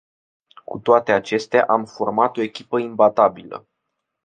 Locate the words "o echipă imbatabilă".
2.37-3.67